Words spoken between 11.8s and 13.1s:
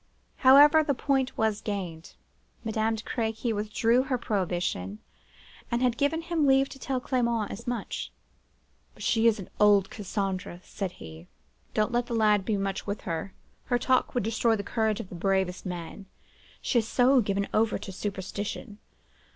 let the lad be much with